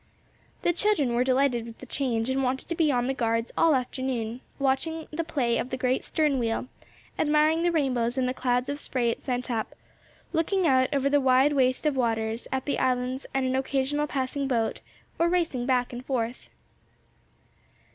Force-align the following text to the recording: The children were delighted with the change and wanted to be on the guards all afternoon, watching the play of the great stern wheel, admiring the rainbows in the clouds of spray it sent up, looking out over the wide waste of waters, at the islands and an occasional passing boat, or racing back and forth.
The 0.63 0.73
children 0.73 1.13
were 1.13 1.23
delighted 1.23 1.67
with 1.67 1.77
the 1.77 1.85
change 1.85 2.31
and 2.31 2.41
wanted 2.43 2.67
to 2.69 2.73
be 2.75 2.91
on 2.91 3.05
the 3.05 3.13
guards 3.13 3.51
all 3.55 3.75
afternoon, 3.75 4.41
watching 4.57 5.07
the 5.11 5.23
play 5.23 5.59
of 5.59 5.69
the 5.69 5.77
great 5.77 6.03
stern 6.03 6.39
wheel, 6.39 6.65
admiring 7.19 7.61
the 7.61 7.71
rainbows 7.71 8.17
in 8.17 8.25
the 8.25 8.33
clouds 8.33 8.67
of 8.67 8.79
spray 8.79 9.11
it 9.11 9.21
sent 9.21 9.51
up, 9.51 9.75
looking 10.33 10.65
out 10.65 10.89
over 10.91 11.07
the 11.07 11.21
wide 11.21 11.53
waste 11.53 11.85
of 11.85 11.95
waters, 11.95 12.47
at 12.51 12.65
the 12.65 12.79
islands 12.79 13.27
and 13.31 13.45
an 13.45 13.55
occasional 13.55 14.07
passing 14.07 14.47
boat, 14.47 14.81
or 15.19 15.29
racing 15.29 15.67
back 15.67 15.93
and 15.93 16.03
forth. 16.03 16.49